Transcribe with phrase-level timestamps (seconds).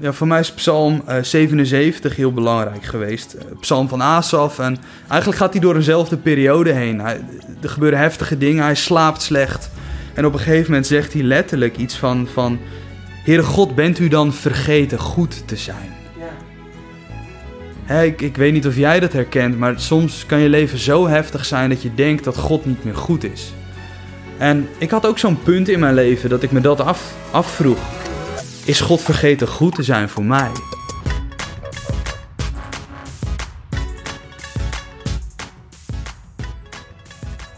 [0.00, 3.32] Ja, voor mij is Psalm eh, 77 heel belangrijk geweest.
[3.32, 4.58] Eh, Psalm van Asaf.
[4.58, 4.76] En
[5.08, 7.00] eigenlijk gaat hij door eenzelfde periode heen.
[7.00, 7.20] Hij,
[7.62, 9.70] er gebeuren heftige dingen, hij slaapt slecht.
[10.14, 12.28] En op een gegeven moment zegt hij letterlijk iets van...
[12.32, 12.58] van
[13.24, 15.94] Heere God, bent u dan vergeten goed te zijn?
[16.18, 16.24] Ja.
[17.84, 21.08] Hè, ik, ik weet niet of jij dat herkent, maar soms kan je leven zo
[21.08, 23.52] heftig zijn dat je denkt dat God niet meer goed is.
[24.38, 27.99] En ik had ook zo'n punt in mijn leven dat ik me dat af, afvroeg.
[28.70, 30.50] Is God vergeten goed te zijn voor mij?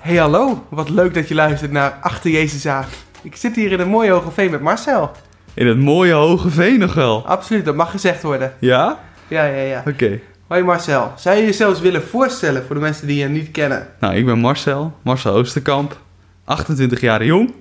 [0.01, 2.85] Hey hallo, wat leuk dat je luistert naar Achter Jezus aan.
[3.23, 5.11] Ik zit hier in een mooie hoge veen met Marcel.
[5.55, 7.27] In het mooie hoge veen nog wel.
[7.27, 8.55] Absoluut, dat mag gezegd worden.
[8.59, 9.01] Ja?
[9.29, 9.83] Ja, ja, ja.
[9.87, 10.21] Oké.
[10.47, 13.89] Hoi Marcel, zou je jezelf willen voorstellen voor de mensen die je niet kennen?
[14.01, 16.01] Nou, ik ben Marcel, Marcel Oosterkamp,
[16.45, 17.55] 28 jaar jong.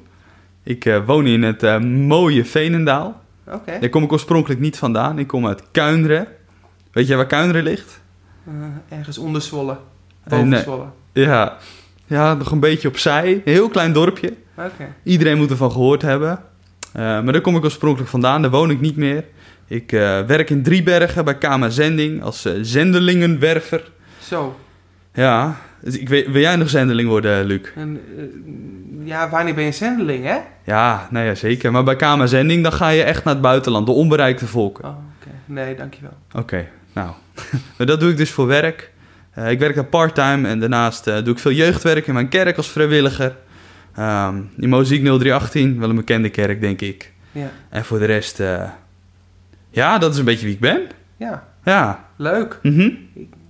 [0.63, 3.20] Ik eh, woon in het eh, mooie Veenendaal.
[3.47, 3.79] Oké.
[3.79, 5.19] Daar kom ik oorspronkelijk niet vandaan.
[5.19, 6.27] Ik kom uit Kuinderen.
[6.91, 8.01] Weet jij waar Kuinderen ligt?
[8.47, 9.71] Eh, ergens onder Zwolle.
[9.71, 10.61] Eh, Boven nee.
[10.61, 10.85] Zwolle.
[11.13, 11.57] Ja,
[12.05, 13.33] ja, nog een beetje opzij.
[13.33, 14.33] Een heel klein dorpje.
[14.57, 14.93] Oké.
[15.03, 16.39] Iedereen moet ervan gehoord hebben.
[16.93, 18.41] Eh, maar daar kom ik oorspronkelijk vandaan.
[18.41, 19.25] Daar woon ik niet meer.
[19.67, 19.91] Ik
[20.27, 23.91] werk in Driebergen bij KMA Zending als zendelingenwerver.
[24.19, 24.59] Zo.
[25.13, 27.61] Ja, dus ik weet, wil jij nog zendeling worden, Luc?
[27.75, 28.23] En, eh,
[29.07, 30.37] ja, wanneer ben je zendeling, hè?
[30.65, 31.71] Ja, nou ja, zeker.
[31.71, 34.83] Maar bij KMA Zending, dan ga je echt naar het buitenland, de onbereikte volken.
[34.83, 35.29] Oh, oké.
[35.45, 36.13] Nee, dankjewel.
[36.31, 37.09] Oké, nou.
[37.77, 38.91] maar dat doe ik dus voor werk.
[39.31, 42.57] Eh, ik werk daar part-time en daarnaast eh, doe ik veel jeugdwerk in mijn kerk
[42.57, 43.35] als vrijwilliger.
[43.95, 47.11] Ehm in Moziek 0318, wel een bekende kerk, denk ik.
[47.31, 47.51] Ja.
[47.69, 48.41] En voor de rest,
[49.69, 50.81] ja, dat is een beetje wie ik ben.
[51.17, 52.05] Ja, Ja.
[52.15, 52.59] leuk.
[52.63, 52.89] Mhm.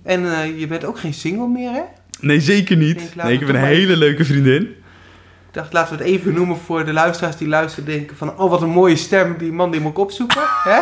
[0.02, 0.20] En
[0.58, 1.82] je bent ook geen single meer, hè?
[2.22, 2.98] Nee, zeker Ik niet.
[2.98, 4.62] denk, laat Nee, ik heb een hele leuke vriendin.
[4.62, 7.84] Ik dacht, laten we het even noemen voor de luisteraars die luisteren.
[7.84, 9.36] Denken van, oh, wat een mooie stem.
[9.38, 10.40] Die man die moet ik opzoeken.
[10.68, 10.80] hè?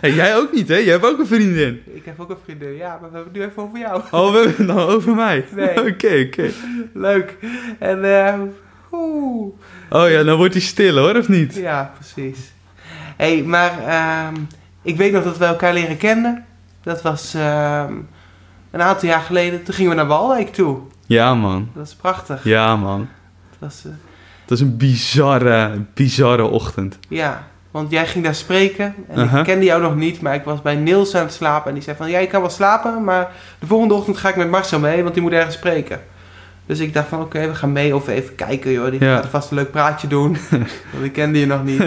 [0.00, 0.76] Hey, jij ook niet, hè?
[0.76, 1.82] Jij hebt ook een vriendin.
[1.94, 2.76] Ik heb ook een vriendin.
[2.76, 4.02] Ja, maar we hebben het nu even over jou.
[4.10, 5.44] Oh, we hebben het nou over mij.
[5.56, 5.78] Nee.
[5.90, 6.50] Oké, oké.
[6.94, 7.36] Leuk.
[7.78, 8.34] En, eh.
[9.90, 11.54] Oh ja, dan wordt hij stil hoor, of niet?
[11.54, 12.52] Ja, precies.
[13.16, 14.34] Hé, hey, maar ehm,
[14.82, 16.44] ik weet nog dat we elkaar leren kennen.
[16.82, 17.92] Dat was ehm,
[18.70, 19.62] een aantal jaar geleden.
[19.62, 20.78] Toen gingen we naar Walwijk toe.
[21.06, 21.68] Ja, man.
[21.74, 22.44] Dat is prachtig.
[22.44, 23.08] Ja, man.
[23.50, 23.90] Dat was, eh,
[24.44, 26.98] Dat is een bizarre, bizarre ochtend.
[27.08, 28.94] ja, want jij ging daar spreken.
[29.08, 31.68] En ik kende jou nog niet, maar ik was bij Niels aan het slapen.
[31.68, 34.36] En die zei van, ja, je kan wel slapen, maar de volgende ochtend ga ik
[34.36, 36.00] met Marcel mee, want die moet ergens spreken.
[36.66, 38.90] Dus ik dacht van, oké, we gaan mee of even kijken, joh.
[38.90, 39.14] Die Ja.
[39.16, 40.36] gaat vast een leuk praatje doen.
[40.92, 41.80] want ik kende je nog niet.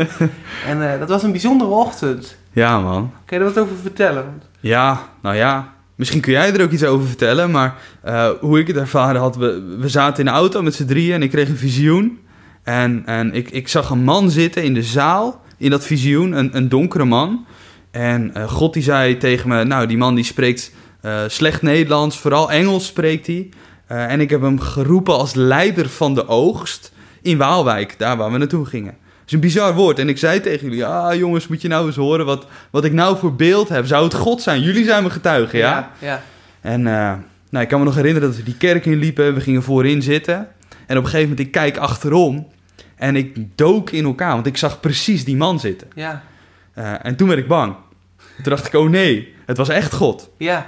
[0.67, 2.37] en eh, dat was een bijzondere ochtend.
[2.51, 3.11] Ja, man.
[3.25, 4.41] Kan je er wat over vertellen?
[4.59, 5.72] Ja, nou ja.
[5.95, 9.35] Misschien kun jij er ook iets over vertellen, maar eh, hoe ik het ervaren had,
[9.35, 12.19] we, we zaten in de auto met z'n drieën en ik kreeg een visioen.
[12.63, 16.57] En, en ik, ik zag een man zitten in de zaal, in dat visioen, een,
[16.57, 17.45] een donkere man.
[17.91, 20.71] En eh, God die zei tegen me, nou die man die spreekt
[21.01, 23.49] eh, slecht Nederlands, vooral Engels spreekt hij.
[23.87, 28.37] En ik heb hem geroepen als leider van de oogst in Waalwijk, daar waar we
[28.37, 28.97] naartoe gingen.
[29.25, 29.99] Is een bizar woord.
[29.99, 32.93] En ik zei tegen jullie, ah jongens, moet je nou eens horen wat, wat ik
[32.93, 33.85] nou voor beeld heb.
[33.85, 34.61] Zou het God zijn?
[34.61, 35.91] Jullie zijn mijn getuigen, ja?
[35.99, 36.07] Ja.
[36.07, 36.21] ja.
[36.61, 37.13] En eh,
[37.49, 39.33] nou, ik kan me nog herinneren dat we die kerk in liepen.
[39.33, 40.47] We gingen voorin zitten.
[40.87, 42.47] En op een gegeven moment, ik kijk achterom.
[42.95, 45.87] En ik dook in elkaar, want ik zag precies die man zitten.
[45.95, 46.23] Ja.
[46.73, 47.75] Eh, en toen werd ik bang.
[48.17, 50.29] Toen dacht ik, oh nee, het was echt God.
[50.37, 50.67] Ja.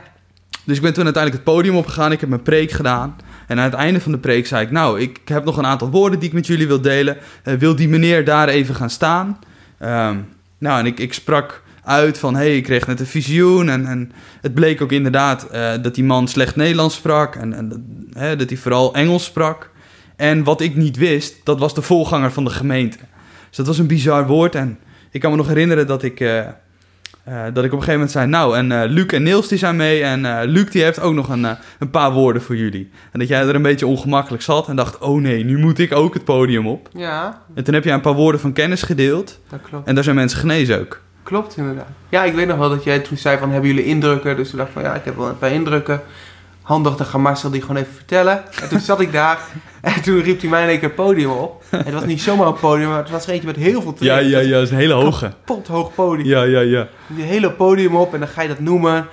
[0.64, 2.12] Dus ik ben toen uiteindelijk het podium opgegaan.
[2.12, 3.16] Ik heb mijn preek gedaan.
[3.48, 4.72] En aan het einde van de preek zei ik...
[4.72, 7.18] Nou, ik heb nog een aantal woorden die ik met jullie wil delen.
[7.44, 9.40] Eh, wil die meneer daar even gaan staan?
[9.78, 10.18] Ehm,
[10.58, 12.36] nou, en ik, ik sprak uit van...
[12.36, 13.70] hey, ik kreeg net een visioen.
[13.70, 14.12] En, en
[14.42, 17.36] het bleek ook inderdaad eh, dat die man slecht Nederlands sprak.
[17.36, 17.70] En, en
[18.38, 19.70] dat, hij vooral Engels sprak.
[20.16, 22.98] En wat ik niet wist, dat was de voorganger van de gemeente.
[23.48, 24.56] Dus dat was een bizar woord.
[24.56, 24.80] En
[25.12, 26.20] ik kan me nog herinneren dat ik...
[26.20, 26.40] eh,
[27.26, 29.58] eh, dat ik op een gegeven moment zei, nou, en eh, Luc en Niels die
[29.58, 31.48] zijn mee en eh, Luc die heeft ook nog een,
[31.80, 32.90] een paar woorden voor jullie.
[33.12, 35.94] En dat jij er een beetje ongemakkelijk zat en dacht, oh nee, nu moet ik
[35.96, 36.90] ook het podium op.
[36.94, 39.88] Ja, En toen heb jij een paar woorden van kennis gedeeld dat klopt.
[39.88, 41.02] en daar zijn mensen genezen ook.
[41.24, 41.88] Klopt inderdaad.
[42.10, 44.36] Ja, ik weet nog wel dat jij toen zei van, hebben jullie indrukken?
[44.36, 46.02] Dus toen dacht ik van, ja, ik heb wel een paar indrukken.
[46.66, 48.44] Handig, dan gaat Marcel die gewoon even vertellen.
[48.62, 49.40] En toen zat ik daar
[49.82, 51.64] en toen riep hij mij in één keer het podium op.
[51.70, 53.96] En het was niet zomaar een podium, maar het was er eentje met heel veel
[54.00, 54.30] Ja, treden.
[54.30, 55.34] ja, ja, dat is een hele hoge.
[55.46, 56.28] Pot hoog podium.
[56.28, 56.88] Ja, ja, ja.
[57.08, 59.08] Die hele podium op en dan ga je dat noemen.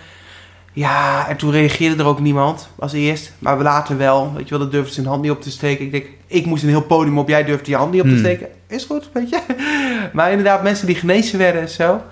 [0.73, 3.33] Ja, en toen reageerde er ook niemand als eerst.
[3.39, 4.33] Maar we later wel.
[4.35, 5.85] Weet je wel, dat durfde zijn hand niet op te steken.
[5.85, 8.13] Ik denk, ik moest een heel podium op, jij durfde je hand niet op te
[8.13, 8.23] Hmm.
[8.23, 8.49] steken.
[8.69, 9.39] Is goed, weet je.
[10.13, 12.03] Maar inderdaad, mensen die genezen werden en zo.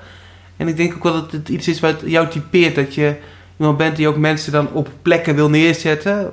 [0.57, 2.75] En ik denk ook wel dat het iets is wat jou typeert.
[2.75, 3.15] Dat je
[3.61, 6.31] iemand bent die ook mensen dan op plekken wil neerzetten.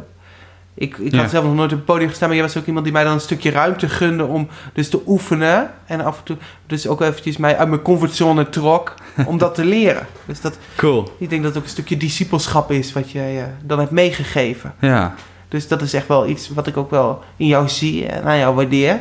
[0.73, 1.21] Ik, ik Ja.
[1.21, 3.03] had zelf nog nooit op het podium gestaan, maar jij was ook iemand die mij
[3.03, 5.71] dan een stukje ruimte gunde om dus te oefenen.
[5.85, 6.37] En af en toe
[6.67, 8.93] dus ook eventjes mij uit mijn comfortzone trok
[9.25, 10.07] om dat te leren.
[10.25, 11.11] Dus dat, Cool.
[11.19, 14.73] ik denk dat het ook een stukje discipelschap is wat jij eh, dan hebt meegegeven.
[14.79, 15.15] Ja.
[15.47, 18.37] Dus dat is echt wel iets wat ik ook wel in jou zie en aan
[18.37, 18.99] jou waardeer.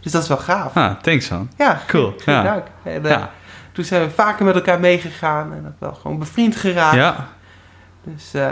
[0.00, 0.76] Dus dat is wel gaaf.
[0.76, 1.48] Ah, thanks man.
[1.58, 2.42] Ja, Cool, ja.
[2.42, 2.66] dank.
[2.82, 3.30] En, eh, Ja.
[3.72, 6.96] Toen zijn we vaker met elkaar meegegaan en ook wel gewoon bevriend geraakt.
[6.96, 7.28] Ja.
[8.04, 8.50] Dus eh,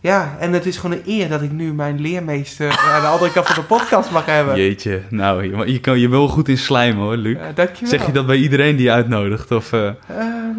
[0.00, 3.32] ja, en het is gewoon een eer dat ik nu mijn leermeester aan de andere
[3.32, 4.56] kant van de podcast mag hebben.
[4.56, 5.02] Jeetje.
[5.10, 7.36] Nou, je, je, kan, je wel goed in slijmen hoor, Luc.
[7.38, 7.90] Ja, dankjewel.
[7.90, 9.50] Zeg je dat bij iedereen die je uitnodigt?
[9.50, 10.58] Of, eh Ehm,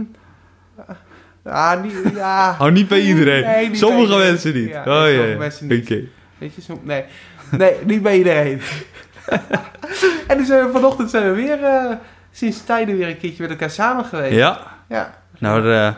[1.44, 2.56] ah, niet, ja.
[2.62, 3.44] oh, niet bij iedereen.
[3.44, 4.32] Nee, niet Sommige bij iedereen.
[4.32, 4.70] mensen niet.
[4.70, 5.38] Ja, oh sommige ja.
[5.38, 5.84] mensen niet.
[5.84, 6.02] Oké.
[6.38, 7.04] Weet je, nee.
[7.52, 8.62] nee, niet bij iedereen.
[10.28, 11.92] en dus vanochtend zijn we weer eh,
[12.32, 14.36] sinds tijden weer een keertje met elkaar samen geweest.
[14.36, 14.62] Ja.
[14.90, 15.94] Ja, Nou, eh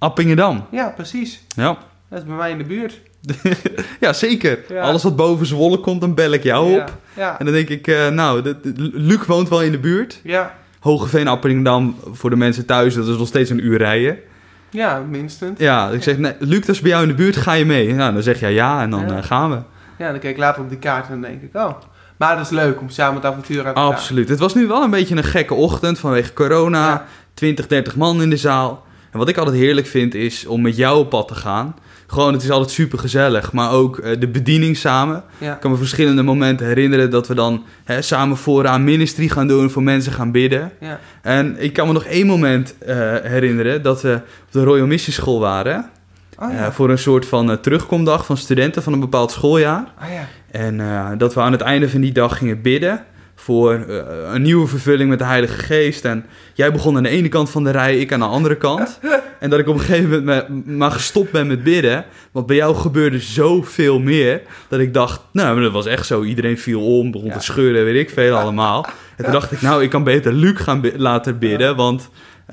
[0.00, 0.64] Appingedam.
[0.70, 1.42] ja precies.
[1.56, 1.76] Ja.
[2.08, 3.00] Dat is bij mij in de buurt.
[4.00, 4.58] ja, zeker.
[4.68, 4.80] Ja.
[4.82, 6.92] Alles wat boven Zwolle komt, dan bel ik jou Ja, op.
[7.16, 10.20] ja, En dan denk ik, eh, nou, de- de- Luc woont wel in de buurt.
[10.22, 14.18] ja, Hogeveen, Appingedam, voor de mensen thuis, dat is nog steeds een uur rijden.
[14.70, 15.58] ja, minstens.
[15.58, 17.94] Ja, ik zeg, nee, Luc, dat is bij jou in de buurt, ga je mee?
[17.94, 19.58] Nou, dan zeg jij ja en dan eh, gaan we.
[19.98, 21.70] Ja, dan kijk ik later op die kaart en dan denk ik, oh.
[22.16, 23.92] Maar dat is leuk om samen het avontuur aan te gaan.
[23.92, 24.28] Absoluut.
[24.28, 26.86] Het was nu wel een beetje een gekke ochtend vanwege corona.
[26.88, 27.04] Ja.
[27.34, 28.84] 20, 30 man in de zaal.
[29.10, 31.74] En wat ik altijd heerlijk vind is om met jou op pad te gaan.
[32.06, 33.52] Gewoon, het is altijd super gezellig.
[33.52, 35.22] Maar ook eh, de bediening samen.
[35.38, 39.46] Ja, Ik kan me verschillende momenten herinneren dat we dan hè, samen vooraan ministry gaan
[39.48, 40.72] doen, voor mensen gaan bidden.
[40.80, 44.14] ja, En ik kan me nog één moment eh, herinneren dat we
[44.46, 45.90] op de Royal Missieschool waren.
[46.38, 49.92] oh ja, eh, voor een soort van terugkomdag van studenten van een bepaald schooljaar.
[50.02, 53.04] oh ja, En dat we aan het einde van die dag gingen bidden
[53.50, 53.96] voor eh,
[54.34, 56.04] een nieuwe vervulling met de Heilige Geest.
[56.04, 56.24] En
[56.54, 59.00] jij begon aan de ene kant van de rij, ik aan de andere kant.
[59.40, 62.04] en dat ik op een gegeven moment me- maar gestopt ben met bidden.
[62.32, 64.40] Want bij jou gebeurde zoveel meer.
[64.68, 66.22] Dat ik dacht, nou, dat was echt zo.
[66.22, 67.36] Iedereen viel om, begon Ja.
[67.36, 68.86] te scheuren, weet ik veel allemaal.
[69.16, 71.76] En toen dacht ik, nou, ik kan beter Luc gaan bi- laten bidden.
[71.76, 72.08] Want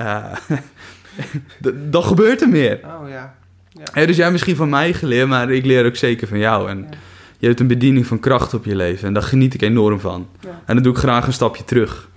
[1.61, 2.79] d- dan gebeurt er meer.
[2.83, 3.35] oh ja.
[3.71, 4.05] ja.
[4.05, 6.69] Dus jij hebt misschien van mij geleerd, maar ik leer ook zeker van jou.
[6.69, 6.97] En Ja.
[7.37, 9.07] Je hebt een bediening van kracht op je leven.
[9.07, 10.27] En daar geniet ik enorm van.
[10.39, 10.49] Ja.
[10.65, 12.09] En dan doe ik graag een stapje terug.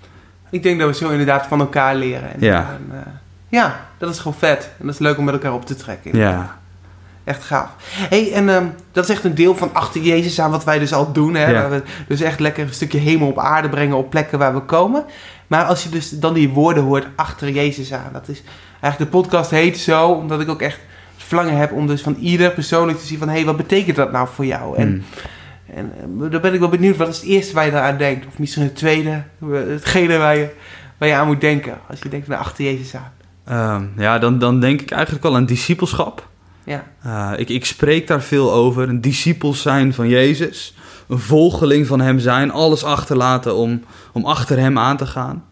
[0.50, 2.32] Ik denk dat we zo inderdaad van elkaar leren.
[2.34, 2.58] En, Ja.
[2.88, 3.12] en, eh,
[3.48, 4.70] ja, dat is gewoon vet.
[4.78, 6.16] En dat is leuk om met elkaar op te trekken.
[6.16, 6.58] Ja,
[7.24, 7.70] Echt gaaf.
[7.88, 10.92] hey, en ehm, dat is echt een deel van achter Jezus aan wat wij dus
[10.92, 11.34] al doen.
[11.34, 11.50] Hè?
[11.50, 11.68] Ja.
[11.68, 15.04] We dus echt lekker een stukje hemel op aarde brengen op plekken waar we komen.
[15.46, 18.10] Maar als je dus dan die woorden hoort achter Jezus aan.
[18.12, 18.42] Dat is
[18.80, 20.78] eigenlijk de podcast heet zo, omdat ik ook echt
[21.30, 23.28] verlangen heb om dus van ieder persoonlijk te zien van...
[23.28, 24.76] hé, hey, wat betekent dat nou voor jou?
[24.76, 25.02] En, Mm.
[25.74, 25.92] en
[26.24, 28.26] eh, dan ben ik wel benieuwd, wat is het eerste waar je aan denkt?
[28.26, 30.48] Of misschien het tweede, eh, hetgene waar je,
[30.98, 33.12] waar je aan moet denken als je denkt van achter Jezus aan.
[33.44, 36.28] Ehm, ja dan, dan denk ik eigenlijk wel aan discipelschap.
[36.64, 38.88] Ja, Eh, ik, ik spreek daar veel over.
[38.88, 40.74] Een discipel zijn van Jezus.
[41.08, 42.50] Een volgeling van hem zijn.
[42.52, 45.44] Alles achterlaten om, om achter hem aan te gaan.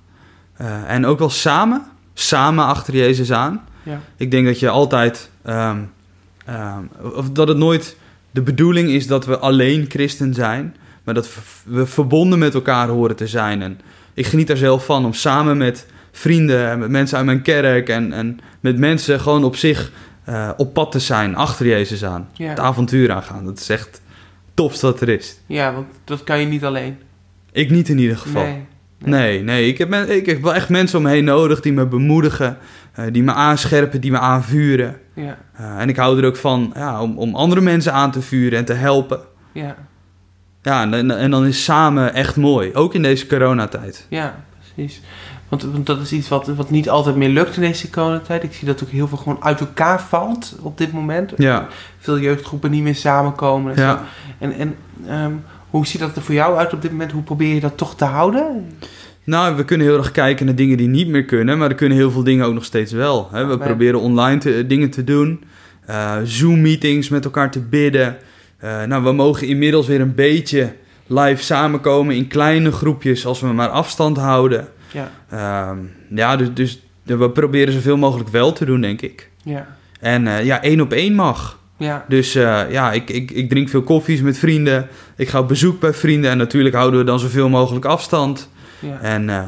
[0.86, 1.82] En ook wel samen.
[2.14, 3.64] Samen achter Jezus aan.
[3.88, 5.30] Ja, Ik denk dat je altijd.
[5.44, 5.78] ehm,
[6.46, 6.82] ehm,
[7.14, 7.96] of dat het nooit
[8.30, 10.76] de bedoeling is dat we alleen christen zijn.
[11.04, 11.28] Maar dat
[11.64, 13.62] we- verbonden met elkaar horen te zijn.
[13.62, 13.80] En
[14.14, 17.88] ik geniet daar zelf van om samen met vrienden, en met mensen uit mijn kerk
[17.88, 19.90] en, en met mensen gewoon op zich
[20.24, 22.28] eh, op pad te zijn, achter Jezus aan.
[22.32, 22.48] ja.
[22.48, 23.44] Het avontuur aangaan.
[23.44, 24.00] Dat is echt
[24.54, 25.36] topste wat er is.
[25.46, 26.98] ja, want dat kan je niet alleen.
[27.52, 28.42] Ik niet in ieder geval.
[28.42, 28.64] Nee.
[29.04, 29.68] Nee, nee.
[29.68, 32.58] Ik heb, men- ik heb wel echt mensen om me heen nodig die me bemoedigen,
[32.92, 34.96] eh, die me aanscherpen, die me aanvuren.
[35.14, 38.22] Ja, Uh, en ik hou er ook van ja, om, om andere mensen aan te
[38.22, 39.20] vuren en te helpen.
[39.52, 39.76] ja,
[40.62, 42.74] Ja, en, en, dan is samen echt mooi.
[42.74, 44.06] Ook in deze coronatijd.
[44.08, 44.34] ja,
[44.74, 45.00] precies.
[45.48, 48.42] Want, want dat is iets wat, wat niet altijd meer lukt in deze coronatijd.
[48.42, 51.32] Ik zie dat ook heel veel gewoon uit elkaar valt op dit moment.
[51.36, 51.66] Ja,
[51.98, 53.74] Veel jeugdgroepen niet meer samenkomen.
[53.76, 53.96] En, ja.
[53.96, 54.04] zo.
[54.44, 54.74] en, en
[55.08, 55.32] ehm,
[55.70, 57.12] hoe ziet dat er voor jou uit op dit moment?
[57.12, 58.66] Hoe probeer je dat toch te houden?
[59.24, 61.58] Nou, we kunnen heel erg kijken naar dingen die niet meer kunnen.
[61.58, 63.28] Maar er kunnen heel veel dingen ook nog steeds wel.
[63.32, 63.46] Hè?
[63.46, 65.44] We proberen online te- dingen te doen.
[65.86, 68.16] eh, Zoom-meetings met elkaar te bidden.
[68.58, 70.72] Eh, nou, we mogen inmiddels weer een beetje
[71.06, 74.68] live samenkomen in kleine groepjes als we maar afstand houden.
[74.92, 75.78] Ja, Ehm,
[76.14, 79.30] ja, dus, dus we proberen zoveel mogelijk wel te doen, denk ik.
[79.42, 81.58] ja, En eh, ja, één op één mag.
[81.78, 84.88] Ja, Dus eh, ja, ik, ik, ik drink veel koffies met vrienden.
[85.16, 86.30] Ik ga op bezoek bij vrienden.
[86.30, 88.48] En natuurlijk houden we dan zoveel mogelijk afstand.
[88.78, 88.98] ja.
[89.00, 89.42] En eh,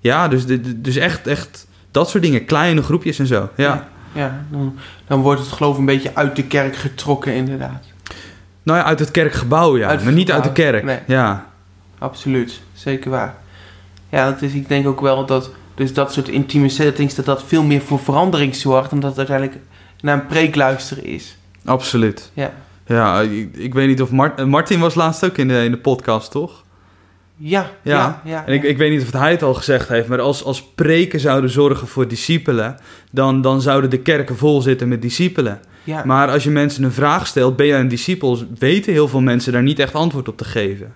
[0.00, 0.44] ja, dus,
[0.76, 2.44] dus echt, echt dat soort dingen.
[2.44, 3.48] Kleine groepjes en zo.
[3.56, 3.88] Ja.
[4.12, 7.84] Ja, dan, dan wordt het geloof een beetje uit de kerk getrokken inderdaad.
[8.62, 9.90] Nou ja, uit het kerkgebouw, ja.
[9.90, 10.84] Het maar niet uit de kerk.
[10.84, 10.98] nee.
[11.06, 11.46] Ja.
[11.98, 13.34] Absoluut, zeker waar.
[14.08, 17.42] Ja, dat is, ik denk ook wel dat dus dat soort intieme settings, dat dat
[17.42, 19.58] veel meer voor verandering zorgt, omdat het uiteindelijk
[20.00, 21.36] naar een preek luisteren is.
[21.66, 22.30] Absoluut.
[22.34, 22.52] Ja.
[22.86, 25.70] Ja, ik, ik weet niet of Mart- eh, Martin was laatst ook in de, in
[25.70, 26.64] de podcast, toch?
[27.36, 27.92] Ja, Ja.
[27.92, 28.46] ja, ja.
[28.46, 31.20] En ik, ik weet niet of hij het al gezegd heeft, maar als, als preken
[31.20, 32.76] zouden zorgen voor discipelen,
[33.10, 35.60] dan, dan zouden de kerken vol zitten met discipelen.
[35.84, 36.02] ja.
[36.04, 39.52] Maar als je mensen een vraag stelt, ben jij een discipel, weten heel veel mensen
[39.52, 40.94] daar niet echt antwoord op te geven.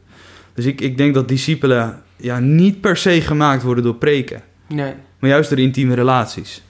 [0.54, 4.92] Dus ik, ik denk dat discipelen ja, niet per se gemaakt worden door preken, nee.
[5.18, 6.62] maar juist door intieme relaties.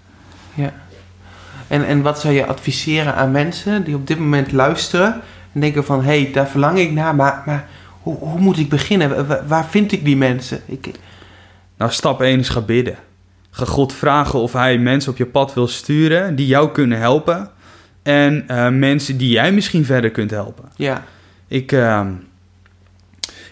[1.70, 5.20] En, en wat zou je adviseren aan mensen die op dit moment luisteren
[5.52, 7.68] en denken van, hé, hey, daar verlang ik naar, maar, maar
[8.02, 9.26] hoe, hoe moet ik beginnen?
[9.26, 10.60] Wa- Waar, vind ik die mensen?
[10.66, 10.90] Ik,
[11.76, 12.96] Nou, stap 1 is ga bidden.
[13.50, 17.50] Ga God vragen of hij mensen op je pad wil sturen die jou kunnen helpen.
[18.02, 20.64] En eh, mensen die jij misschien verder kunt helpen.
[20.76, 21.04] ja,
[21.48, 22.08] Ik, ehm,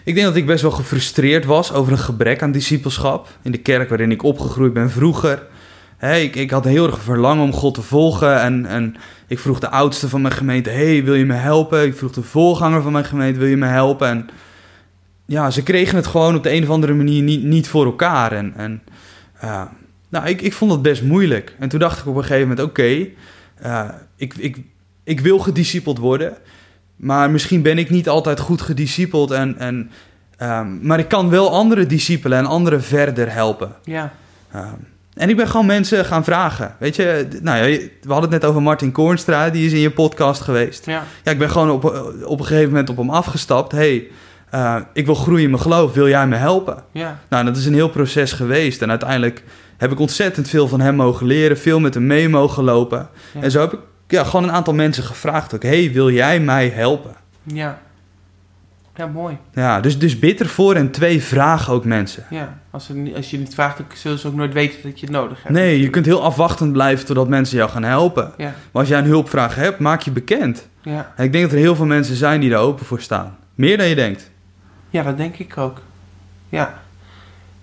[0.03, 3.27] ik denk dat ik best wel gefrustreerd was over een gebrek aan discipelschap.
[3.41, 5.43] In de kerk waarin ik opgegroeid ben vroeger.
[5.99, 8.41] Hè, ik, ik had heel erg verlangen om God te volgen.
[8.41, 8.95] En, en
[9.27, 11.85] ik vroeg de oudste van mijn gemeente: Hey, wil je me helpen?
[11.85, 14.07] Ik vroeg de voorganger van mijn gemeente: Wil je me helpen?
[14.07, 14.29] En
[15.25, 18.31] ja, ze kregen het gewoon op de een of andere manier niet, niet voor elkaar.
[18.31, 18.81] En, en
[20.09, 21.55] nou, ik, ik vond het best moeilijk.
[21.59, 23.07] En toen dacht ik op een gegeven moment: Oké,
[23.55, 24.57] eh, ik, ik,
[25.03, 26.33] ik wil gediscipeld worden.
[26.95, 29.31] Maar misschien ben ik niet altijd goed gediscipeld.
[29.31, 29.91] En, en,
[30.37, 33.75] ehm, maar ik kan wel andere discipelen en anderen verder helpen.
[33.83, 34.13] ja,
[34.51, 34.73] Ehm,
[35.19, 36.75] en ik ben gewoon mensen gaan vragen.
[36.77, 39.91] Weet je, nou ja, we hadden het net over Martin Koornstra, die is in je
[39.91, 40.85] podcast geweest.
[40.85, 41.83] ja, Ja, ik ben gewoon op,
[42.23, 43.71] op een gegeven moment op hem afgestapt.
[43.71, 44.07] hey,
[44.49, 46.83] eh, ik wil groeien in mijn geloof, wil jij me helpen?
[46.91, 48.81] ja, Nou, dat is een heel proces geweest.
[48.81, 49.43] En uiteindelijk
[49.77, 53.09] heb ik ontzettend veel van hem mogen leren, veel met hem mee mogen lopen.
[53.33, 53.41] Ja.
[53.41, 56.69] En zo heb ik ja, gewoon een aantal mensen gevraagd ook, hey, wil jij mij
[56.69, 57.15] helpen?
[57.43, 57.79] ja.
[58.99, 59.37] Ja, mooi.
[59.53, 62.25] Ja, dus, dus bid ervoor en twee, vraag ook mensen.
[62.29, 65.05] Ja, als, ze als je niet vraagt, dan zullen ze ook nooit weten dat je
[65.05, 65.53] het nodig hebt.
[65.53, 68.31] Nee, je kunt heel afwachtend blijven totdat mensen jou gaan helpen.
[68.37, 70.67] Ja, Maar als jij een hulpvraag hebt, maak je bekend.
[70.81, 71.13] ja.
[71.15, 73.37] En ik denk dat er heel veel mensen zijn die daar open voor staan.
[73.55, 74.29] Meer dan je denkt.
[74.89, 75.81] ja, dat denk ik ook.
[76.49, 76.79] Ja.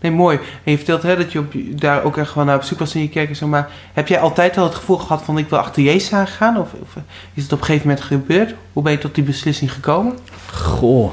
[0.00, 0.38] Nee, mooi.
[0.64, 2.94] En je vertelt hè, dat je op, daar ook echt gewoon naar op zoek was
[2.94, 3.46] in je kerk en zo.
[3.46, 6.58] Maar heb jij altijd al het gevoel gehad van ik wil achter Jezus aangaan?
[6.58, 6.96] Of, of
[7.34, 8.54] is het op een gegeven moment gebeurd?
[8.72, 10.18] Hoe ben je tot die beslissing gekomen?
[10.52, 11.12] Goh.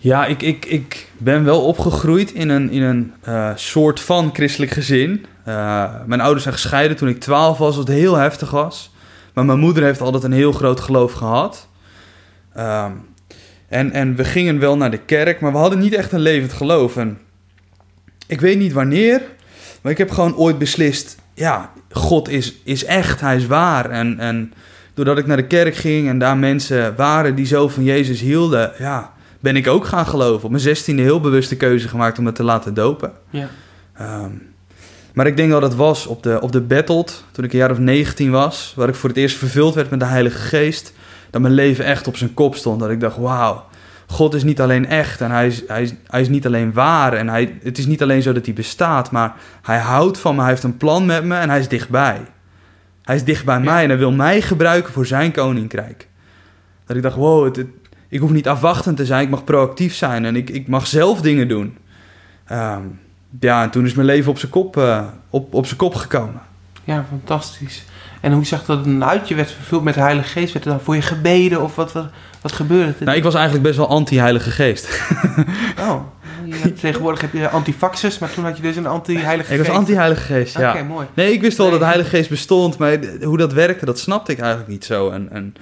[0.00, 4.72] Ja, ik, ik, ik ben wel opgegroeid in een, in een eh, soort van christelijk
[4.72, 5.26] gezin.
[5.44, 8.94] Eh, mijn ouders zijn gescheiden toen ik 12 was, wat heel heftig was.
[9.34, 11.68] Maar mijn moeder heeft altijd een heel groot geloof gehad.
[12.54, 12.92] Ehm,
[13.68, 16.52] en, en we gingen wel naar de kerk, maar we hadden niet echt een levend
[16.52, 16.96] geloof.
[16.96, 17.18] En
[18.26, 19.22] ik weet niet wanneer,
[19.80, 21.16] maar ik heb gewoon ooit beslist...
[21.34, 23.90] Ja, God is, is echt, hij is waar.
[23.90, 24.52] En, en
[24.94, 28.72] doordat ik naar de kerk ging en daar mensen waren die zo van Jezus hielden...
[28.78, 30.44] Ja, ben ik ook gaan geloven.
[30.44, 33.12] Op mijn zestiende heel bewuste keuze gemaakt om me te laten dopen.
[33.30, 33.48] Ja.
[33.94, 34.30] Ehm,
[35.14, 37.70] maar ik denk dat het was op de, op de Battled, toen ik een jaar
[37.70, 40.92] of 19 was, waar ik voor het eerst vervuld werd met de Heilige Geest,
[41.30, 42.80] dat mijn leven echt op zijn kop stond.
[42.80, 43.64] Dat ik dacht, wauw,
[44.06, 47.12] God is niet alleen echt en hij is, hij is, hij is niet alleen waar.
[47.12, 50.40] En hij, het is niet alleen zo dat hij bestaat, maar hij houdt van me,
[50.40, 52.20] hij heeft een plan met me en hij is dichtbij.
[53.02, 53.60] Hij is dicht bij Ja.
[53.64, 56.08] mij en hij wil mij gebruiken voor zijn koninkrijk.
[56.86, 57.66] Dat ik dacht, wow, het, het-
[58.08, 61.20] ik hoef niet afwachtend te zijn, ik mag proactief zijn en ik, ik mag zelf
[61.20, 61.76] dingen doen.
[62.46, 62.82] Ehm,
[63.40, 66.40] ja, en toen is mijn leven op zijn kop, eh, op, op zijn kop gekomen.
[66.84, 67.84] Ja, fantastisch.
[68.20, 69.28] En hoe zag dat dan uit?
[69.28, 70.52] Je werd vervuld met de Heilige Geest.
[70.52, 72.06] Werd er dan voor je gebeden of wat, wat,
[72.40, 73.04] wat gebeurde er?
[73.04, 74.88] Nou, ik was eigenlijk best wel anti-heilige geest.
[75.80, 76.00] Oh,
[76.80, 79.68] tegenwoordig heb je antifaxers, maar toen had je dus een anti-Heilige ik Geest.
[79.68, 80.70] was anti-heilige geest, ja.
[80.70, 81.06] Oké, mooi.
[81.14, 81.78] Nee, ik wist wel Nee.
[81.78, 85.10] dat de Heilige Geest bestond, maar hoe dat werkte, dat snapte ik eigenlijk niet zo.
[85.10, 85.54] En, en,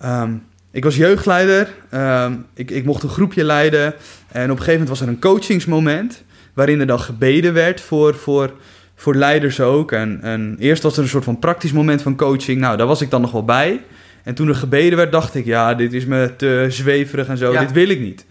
[0.00, 0.30] ehm,
[0.70, 3.94] ik was jeugdleider, ehm, ik, ik mocht een groepje leiden
[4.28, 6.22] en op een gegeven moment was er een coachingsmoment
[6.54, 8.52] waarin er dan gebeden werd voor, voor,
[8.94, 9.92] voor leiders ook.
[9.92, 13.00] En, en eerst was er een soort van praktisch moment van coaching, nou daar was
[13.00, 13.80] ik dan nog wel bij.
[14.22, 17.52] En toen er gebeden werd, dacht ik, ja, dit is me te zweverig en zo,
[17.52, 17.60] Ja.
[17.60, 18.24] dit wil ik niet.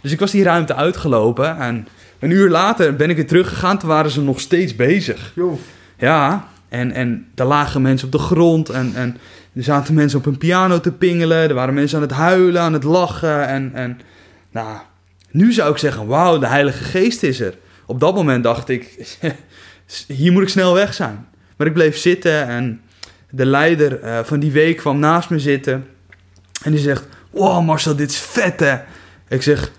[0.00, 3.88] Dus ik was die ruimte uitgelopen en een uur later ben ik weer teruggegaan, toen
[3.88, 5.32] waren ze nog steeds bezig.
[5.98, 9.16] Ja, en, en daar lagen mensen op de grond en, en
[9.54, 11.48] er zaten mensen op een piano te pingelen.
[11.48, 13.46] Er waren mensen aan het huilen, aan het lachen.
[13.46, 14.00] En, en
[14.50, 14.78] nou,
[15.30, 17.54] nu zou ik zeggen, wauw, de Heilige Geest is er.
[17.86, 19.16] Op dat moment dacht ik,
[20.06, 21.26] hier moet ik snel weg zijn.
[21.56, 22.80] Maar ik bleef zitten en
[23.30, 25.86] de leider eh, van die week kwam naast me zitten.
[26.62, 28.76] En die zegt, wow Marcel, dit is vet hè.
[29.28, 29.72] Ik zeg,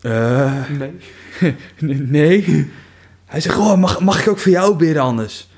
[0.00, 0.52] eh...
[0.78, 1.56] Nee.
[2.08, 2.70] Nee.
[3.26, 5.49] Hij zegt, oh, mag, mag ik ook voor jou bidden anders?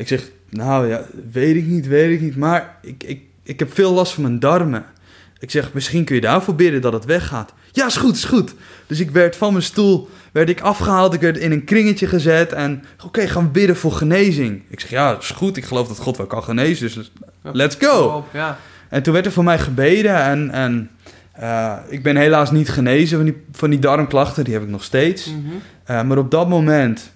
[0.00, 2.36] Ik zeg, nou ja, weet ik niet, weet ik niet.
[2.36, 4.84] Maar ik, ik, ik heb veel last van mijn darmen.
[5.38, 7.52] Ik zeg, misschien kun je daarvoor bidden dat het weggaat.
[7.72, 8.54] Ja, is goed, is goed.
[8.86, 11.14] Dus ik werd van mijn stoel werd ik afgehaald.
[11.14, 12.52] Ik werd in een kringetje gezet.
[12.52, 14.62] En oké, gaan we bidden voor genezing.
[14.68, 15.56] Ik zeg, ja, is goed.
[15.56, 16.90] Ik geloof dat God wel kan genezen.
[16.94, 18.24] Dus let's go.
[18.32, 20.90] Ja, En toen werd er voor mij gebeden en, en
[21.32, 24.84] eh, ik ben helaas niet genezen van die, van die darmklachten, die heb ik nog
[24.84, 25.26] steeds.
[25.26, 25.38] Mhm.
[25.84, 27.12] Eh, maar op dat moment,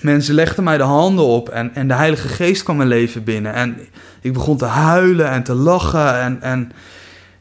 [0.00, 3.54] mensen legden mij de handen op en, en de Heilige Geest kwam mijn leven binnen.
[3.54, 3.78] En
[4.20, 6.72] ik begon te huilen en te lachen en, en,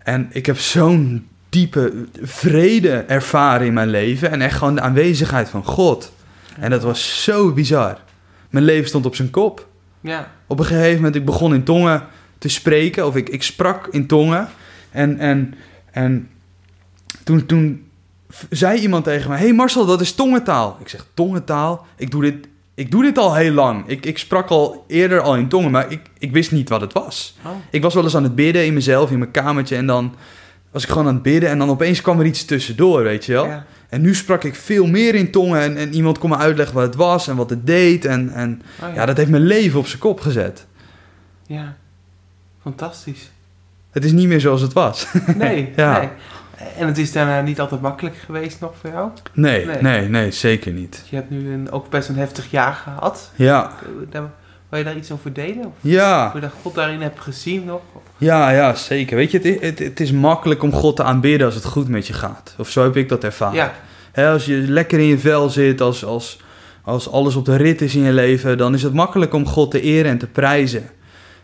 [0.03, 5.49] en ik heb zo'n diepe vrede ervaren in mijn leven en echt gewoon de aanwezigheid
[5.49, 6.13] van God.
[6.59, 7.97] En dat was zo bizar.
[8.49, 9.67] Mijn leven stond op zijn kop.
[10.01, 10.31] Ja.
[10.47, 12.03] Op een gegeven moment, ik begon in tongen
[12.37, 14.47] te spreken, of ik, ik sprak in tongen.
[14.91, 15.53] En, en,
[15.91, 16.29] en
[17.23, 17.84] toen, toen
[18.49, 20.77] zei iemand tegen mij, hey Marcel, dat is tongentaal.
[20.79, 21.85] Ik zeg, tongentaal?
[21.95, 23.83] Ik doe dit, ik doe dit al heel lang.
[23.87, 26.93] Ik, ik sprak al eerder al in tongen, maar ik, ik wist niet wat het
[26.93, 27.37] was.
[27.45, 27.51] Oh.
[27.69, 30.15] Ik was wel eens aan het bidden in mezelf, in mijn kamertje, en dan
[30.71, 33.31] was ik gewoon aan het bidden en dan opeens kwam er iets tussendoor, weet je
[33.33, 33.45] wel.
[33.45, 33.65] Ja.
[33.89, 36.85] En nu sprak ik veel meer in tongen en, en iemand kon me uitleggen wat
[36.85, 38.05] het was en wat het deed.
[38.05, 40.65] En, en Oh, ja, dat heeft mijn leven op zijn kop gezet.
[41.47, 41.75] Ja.
[42.61, 43.31] Fantastisch.
[43.91, 45.07] Het is niet meer zoals het was.
[45.37, 45.99] Nee, Ja.
[45.99, 46.09] nee.
[46.77, 49.09] En het is daarna niet altijd makkelijk geweest nog voor jou?
[49.33, 49.81] Nee, Nee.
[49.81, 51.03] nee, nee, zeker niet.
[51.09, 53.31] Je hebt nu een, ook best een heftig jaar gehad.
[53.35, 53.71] Ja,
[54.09, 54.29] daar-
[54.69, 55.65] Wil je daar iets over delen?
[55.65, 57.81] Of ja, hoe je God daarin hebt gezien nog?
[58.17, 59.15] ja, ja, zeker.
[59.15, 62.07] Weet je, het, het, het is makkelijk om God te aanbidden als het goed met
[62.07, 62.55] je gaat.
[62.57, 63.71] Of zo heb ik dat ervaren.
[64.13, 66.39] Ja, als je lekker in je vel zit, als, als,
[66.81, 69.71] als alles op de rit is in je leven, dan is het makkelijk om God
[69.71, 70.83] te eren en te prijzen.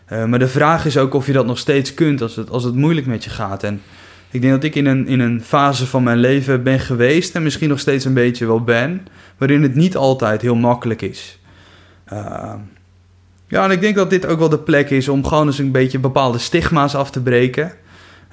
[0.04, 2.64] Eh, maar de vraag is ook of je dat nog steeds kunt als het, als
[2.64, 3.62] het moeilijk met je gaat.
[3.62, 3.82] En
[4.32, 7.42] ik denk dat ik in een, in een fase van mijn leven ben geweest en
[7.42, 9.06] misschien nog steeds een beetje wel ben,
[9.38, 11.38] waarin het niet altijd heel makkelijk is.
[12.04, 12.54] Eh,
[13.48, 15.70] ja, en ik denk dat dit ook wel de plek is om gewoon eens een
[15.70, 17.72] beetje bepaalde stigma's af te breken.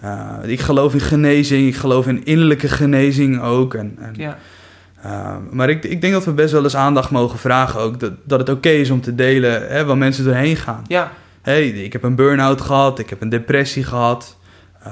[0.02, 3.74] Eh, ik geloof in genezing, ik geloof in innerlijke genezing ook.
[3.74, 4.38] En, en, ja,
[5.06, 8.00] uh, maar ik, ik denk dat we best wel eens aandacht mogen vragen ook.
[8.00, 10.84] Dat, dat het oké is om te delen hè, waar mensen doorheen gaan.
[10.88, 14.38] ja, Hey, ik heb een burn-out gehad, ik heb een depressie gehad.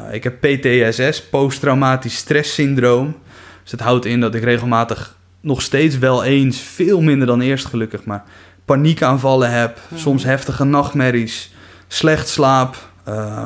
[0.06, 3.16] Uh, ik heb PTSS, posttraumatisch stresssyndroom.
[3.62, 7.66] Dus dat houdt in dat ik regelmatig nog steeds wel eens, veel minder dan eerst
[7.66, 8.24] gelukkig, maar
[8.66, 9.80] paniekaanvallen heb.
[9.90, 10.00] Mhm.
[10.00, 11.54] Soms heftige nachtmerries,
[11.88, 12.76] slecht slaap,
[13.08, 13.46] uh,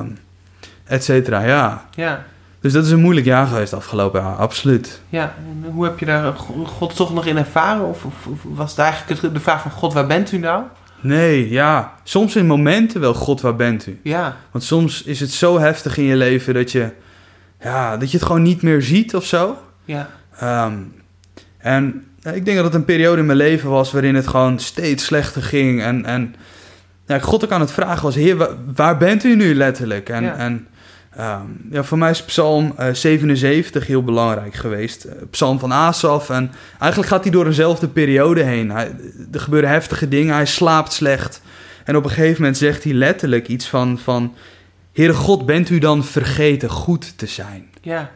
[0.84, 1.44] et cetera.
[1.44, 1.86] Ja.
[1.96, 2.24] ja.
[2.60, 5.02] Dus dat is een moeilijk jaar geweest afgelopen jaar, absoluut.
[5.10, 6.34] Ja, en hoe heb je daar
[6.66, 7.86] God toch nog in ervaren?
[7.86, 10.64] Of, of, of was het eigenlijk de vraag van God, waar bent u nou?
[11.02, 11.94] Nee, ja.
[12.04, 14.00] Soms in momenten wel, God, waar bent u?
[14.04, 16.90] Ja, Want soms is het zo heftig in je leven dat je,
[17.62, 19.58] ja, dat je het gewoon niet meer ziet of zo.
[19.86, 20.10] ja,
[20.40, 20.74] Ehm,
[21.58, 24.60] en ja, ik denk dat het een periode in mijn leven was waarin het gewoon
[24.60, 25.82] steeds slechter ging.
[25.82, 26.36] En, en
[27.08, 30.10] ja, ik God ook aan het vragen was, heer, wa- waar bent u nu letterlijk?
[30.10, 30.36] En, Ja.
[30.36, 30.68] en
[31.15, 35.04] ehm, ja, voor mij is Psalm eh, 77 heel belangrijk geweest.
[35.04, 36.30] Eh, Psalm van Asaf.
[36.30, 38.71] En eigenlijk gaat hij door eenzelfde periode heen.
[38.71, 38.95] Hij,
[39.32, 41.41] er gebeuren heftige dingen, hij slaapt slecht.
[41.84, 44.36] En op een gegeven moment zegt hij letterlijk iets van, van...
[44.93, 47.69] Heere God, bent u dan vergeten goed te zijn?
[47.82, 48.12] ja,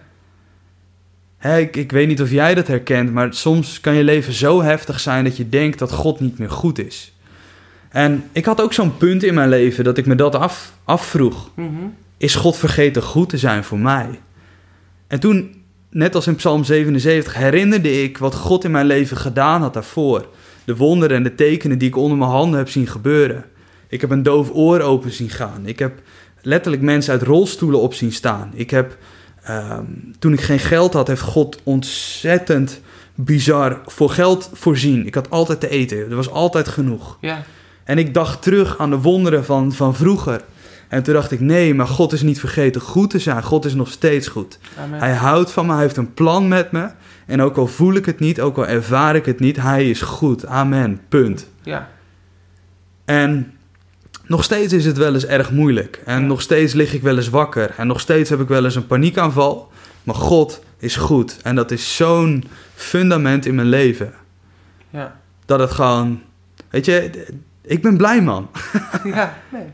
[1.38, 4.62] Hè, ik, ik weet niet of jij dat herkent, maar soms kan je leven zo
[4.62, 7.14] heftig zijn dat je denkt dat God niet meer goed is.
[7.90, 11.50] En ik had ook zo'n punt in mijn leven dat ik me dat af, afvroeg.
[11.54, 11.86] mhm,
[12.18, 14.20] Is God vergeten goed te zijn voor mij?
[15.08, 19.62] En toen, net als in Psalm 77, herinnerde ik wat God in mijn leven gedaan
[19.62, 20.28] had daarvoor.
[20.66, 23.46] De wonderen en de tekenen die ik onder mijn handen heb zien gebeuren.
[23.88, 25.62] Ik heb een doof oor open zien gaan.
[25.64, 26.02] Ik heb
[26.42, 28.52] letterlijk mensen uit rolstoelen op zien staan.
[28.54, 28.98] Ik heb,
[29.44, 29.84] ehm,
[30.20, 32.82] toen ik geen geld had, heeft God ontzettend
[33.16, 35.06] bizar voor geld voorzien.
[35.06, 35.98] Ik had altijd te eten.
[35.98, 37.18] Er was altijd genoeg.
[37.22, 37.44] ja,
[37.84, 40.42] En ik dacht terug aan de wonderen van, van vroeger.
[40.88, 43.44] En toen dacht ik, nee, maar God is niet vergeten goed te zijn.
[43.44, 44.60] God is nog steeds goed.
[44.84, 45.00] amen.
[45.00, 46.90] Hij houdt van me, hij heeft een plan met me.
[47.26, 50.02] En ook al voel ik het niet, ook al ervaar ik het niet, hij is
[50.02, 50.46] goed.
[50.46, 51.02] Amen.
[51.10, 51.50] Punt.
[51.64, 51.90] Ja,
[53.06, 53.54] En
[54.26, 56.02] nog steeds is het wel eens erg moeilijk.
[56.06, 56.28] En Ja.
[56.28, 57.74] nog steeds lig ik wel eens wakker.
[57.78, 59.72] En nog steeds heb ik wel eens een paniekaanval.
[60.04, 61.38] Maar God is goed.
[61.44, 62.44] En dat is zo'n
[62.76, 64.14] fundament in mijn leven.
[64.90, 66.22] ja, Dat het gewoon...
[66.70, 67.26] Weet je,
[67.62, 68.50] ik ben blij man.
[69.04, 69.66] ja, nee.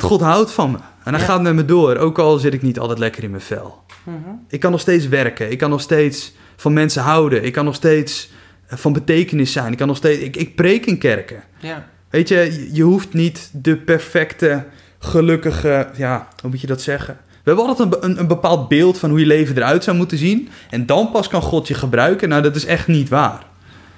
[0.00, 0.76] Want God houdt van me.
[1.04, 1.26] En hij Ja.
[1.28, 1.96] gaat met me door.
[1.96, 3.82] Ook al zit ik niet altijd lekker in mijn vel.
[4.02, 4.16] Mhm.
[4.48, 5.50] Ik kan nog steeds werken.
[5.50, 7.44] Ik kan nog steeds van mensen houden.
[7.44, 8.30] Ik kan nog steeds
[8.66, 9.72] eh, van betekenis zijn.
[9.72, 10.22] Ik kan nog steeds...
[10.22, 11.42] Ik, ik preek in kerken.
[11.58, 14.64] Ja, Weet je, je- je hoeft niet de perfecte,
[14.98, 15.88] gelukkige...
[15.96, 17.18] Ja, hoe moet je dat zeggen?
[17.26, 20.18] We hebben altijd een, een, een bepaald beeld van hoe je leven eruit zou moeten
[20.18, 20.48] zien.
[20.70, 22.28] En dan pas kan God je gebruiken.
[22.28, 23.44] Nou, dat is echt niet waar.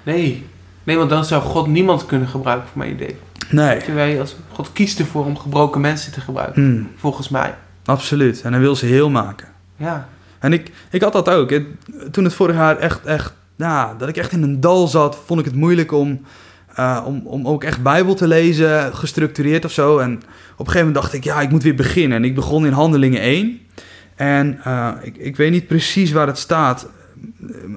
[0.03, 0.45] nee.
[0.83, 3.15] Nee, want dan zou God niemand kunnen gebruiken voor mijn idee.
[3.49, 3.77] Nee.
[3.81, 7.55] Terwijl als God kiest ervoor om gebroken mensen te gebruiken, Hmm, volgens mij.
[7.85, 8.41] absoluut.
[8.41, 9.47] En hij wil ze heel maken.
[9.77, 11.51] Ja, En ik, ik had dat ook.
[12.11, 13.33] Toen het vorig jaar echt, echt,
[13.97, 16.21] dat ik echt in een dal zat, vond ik het moeilijk om,
[16.75, 19.97] eh, om, om ook echt Bijbel te lezen, gestructureerd of zo.
[19.97, 22.17] En op een gegeven moment dacht ik, ja, ik moet weer beginnen.
[22.17, 23.59] En ik begon in Handelingen 1.
[24.15, 26.87] En eh, ik, ik weet niet precies waar het staat.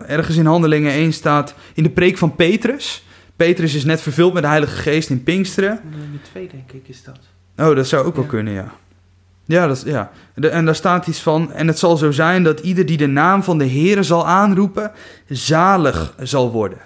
[0.07, 3.05] Ergens in Handelingen 1 staat in de preek van Petrus.
[3.47, 5.81] Petrus is net vervuld met de Heilige Geest in Pinksteren.
[5.91, 7.19] Nummer twee, denk ik, is dat.
[7.69, 8.31] Oh, dat zou ook wel Ja.
[8.31, 8.73] kunnen, ja.
[9.45, 10.11] Ja, dat, ja.
[10.35, 11.53] De- en daar staat iets van...
[11.53, 14.93] En het zal zo zijn dat ieder die de naam van de Heere zal aanroepen...
[15.29, 16.79] zalig zal worden.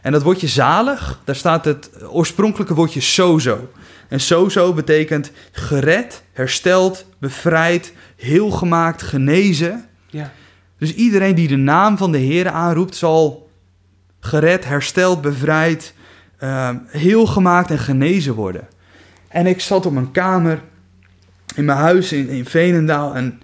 [0.00, 3.70] En dat woordje zalig, daar staat het oorspronkelijke woordje sozo.
[4.08, 9.84] En sozo betekent gered, hersteld, bevrijd, heel gemaakt, genezen.
[10.06, 10.32] Ja.
[10.78, 12.96] Dus iedereen die de naam van de Heere aanroept...
[12.96, 13.48] zal
[14.20, 15.94] gered, hersteld, bevrijd,
[16.40, 18.68] eh, heel gemaakt en genezen worden.
[19.28, 20.62] En ik zat op mijn kamer
[21.54, 23.40] in mijn huis in, in Veenendaal en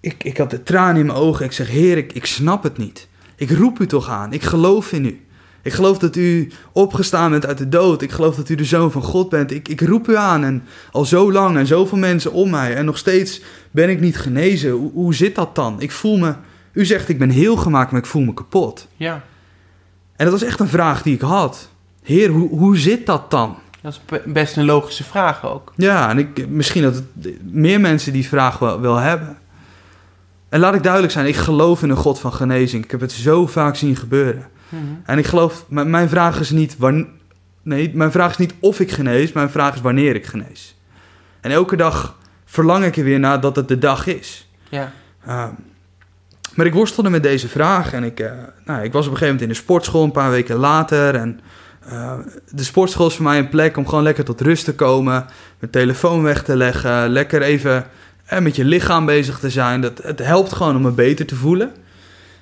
[0.00, 1.44] ik, ik had de tranen in mijn ogen.
[1.44, 3.08] Ik zeg, Heer, ik, ik snap het niet.
[3.36, 4.32] Ik roep u toch aan.
[4.32, 5.26] Ik geloof in u.
[5.62, 8.02] Ik geloof dat u opgestaan bent uit de dood.
[8.02, 9.50] Ik geloof dat u de zoon van God bent.
[9.50, 12.74] Ik, ik roep u aan en al zo lang en zoveel mensen om mij.
[12.74, 14.70] En nog steeds ben ik niet genezen.
[14.70, 15.80] Hoe, hoe zit dat dan?
[15.80, 16.34] Ik voel me...
[16.72, 18.88] U zegt ik ben heel gemaakt, maar ik voel me kapot.
[18.96, 19.24] Ja.
[20.16, 21.68] En dat was echt een vraag die ik had.
[22.04, 23.56] Heer, hoe, hoe zit dat dan?
[23.80, 25.72] Dat is be- best een logische vraag ook.
[25.76, 29.38] Ja, en ik, misschien dat het, meer mensen die vraag wel, wel hebben.
[30.48, 32.84] En laat ik duidelijk zijn, ik geloof in een God van genezing.
[32.84, 34.48] Ik heb het zo vaak zien gebeuren.
[34.68, 34.82] Mhm.
[35.04, 36.76] En ik geloof, mijn vraag is niet
[37.62, 40.76] nee, mijn vraag is niet of ik genees, mijn vraag is wanneer ik genees.
[41.40, 44.48] En elke dag verlang ik er weer naar dat het de dag is.
[44.68, 44.92] Ja.
[45.26, 45.50] Ehm,
[46.54, 48.32] maar ik worstelde met deze vraag en ik, eh,
[48.64, 51.14] nou, ik was op een gegeven moment in de sportschool een paar weken later.
[51.14, 51.40] En
[51.88, 52.12] eh,
[52.50, 55.26] de sportschool is voor mij een plek om gewoon lekker tot rust te komen,
[55.58, 57.86] mijn telefoon weg te leggen, lekker even
[58.24, 59.80] eh, met je lichaam bezig te zijn.
[59.80, 61.72] Dat, het helpt gewoon om me beter te voelen.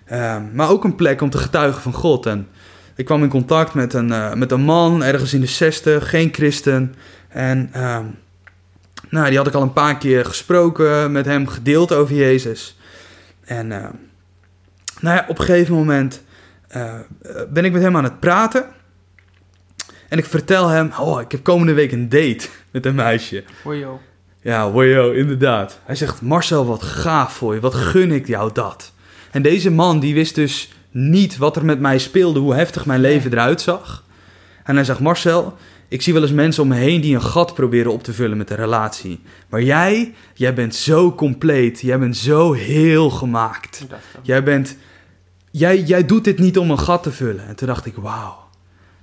[0.05, 2.27] Ehm, maar ook een plek om te getuigen van God.
[2.27, 2.49] En
[2.95, 6.29] ik kwam in contact met een, eh, met een man, ergens in de 60, geen
[6.33, 6.95] christen.
[7.29, 8.05] En ehm,
[9.09, 12.77] nou, die had ik al een paar keer gesproken, met hem gedeeld over Jezus.
[13.45, 13.89] En eh,
[15.01, 16.23] nou ja, op een gegeven moment
[16.69, 16.95] eh,
[17.49, 18.65] ben ik met hem aan het praten.
[20.13, 23.45] En ik vertel hem, oh, ik heb komende week een date met een meisje.
[23.65, 24.01] Ook.
[24.43, 25.81] Ja, wojo, inderdaad.
[25.85, 27.61] Hij zegt, Marcel, wat gaaf voor je.
[27.61, 28.93] Wat gun ik jou dat.
[29.31, 33.01] En deze man, die wist dus niet wat er met mij speelde, hoe heftig mijn
[33.01, 34.05] leven eruit zag.
[34.65, 35.57] En hij zegt, Marcel,
[35.89, 38.37] ik zie wel eens mensen om me heen die een gat proberen op te vullen
[38.37, 39.21] met een relatie.
[39.49, 41.81] Maar jij, jij bent zo compleet.
[41.81, 43.87] Jij bent zo heel gemaakt.
[44.23, 44.77] Jij bent,
[45.51, 47.47] jij, jij doet dit niet om een gat te vullen.
[47.47, 48.42] En toen dacht ik, wauw.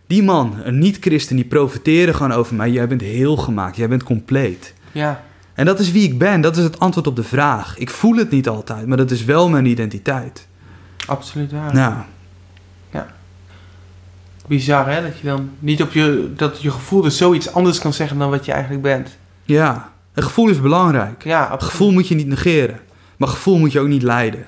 [0.10, 2.69] Die man, een niet-christen, die profiteerde gewoon over mij.
[2.72, 3.76] Jij bent heel gemaakt.
[3.76, 4.74] Jij bent compleet.
[4.91, 5.24] Ja.
[5.54, 6.41] En dat is wie ik ben.
[6.41, 7.78] Dat is het antwoord op de vraag.
[7.78, 10.48] Ik voel het niet altijd, maar dat is wel mijn identiteit.
[11.08, 11.74] Absoluut waar.
[11.74, 11.93] Nou,
[14.48, 17.93] Bizar hè, dat je dan niet op je, dat je gevoel dus zoiets anders kan
[17.93, 19.17] zeggen dan wat je eigenlijk bent.
[19.43, 19.91] ja.
[20.13, 21.24] Een gevoel is belangrijk.
[21.24, 21.72] Ja, Een absoluut.
[21.72, 22.80] gevoel moet je niet negeren.
[23.17, 24.45] Maar gevoel moet je ook niet leiden.